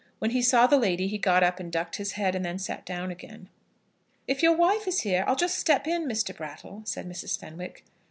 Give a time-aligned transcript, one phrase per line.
[0.17, 2.87] When he saw the lady he got up and ducked his head, and then sat
[2.87, 3.49] down again.
[4.27, 6.35] "If your wife is here, I'll just step in, Mr.
[6.35, 7.39] Brattle," said Mrs.
[7.39, 7.85] Fenwick.